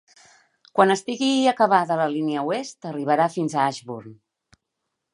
[0.77, 4.21] Quan estigi acabada, la línia oest arribarà fins a Ashburn.